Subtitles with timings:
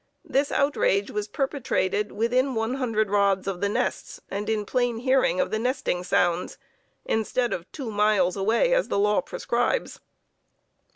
[0.25, 5.51] This outrage was perpetrated within 100 rods of the nests and in plain hearing of
[5.51, 6.57] the nesting sounds,
[7.05, 9.99] instead of two miles away, as the law prescribes.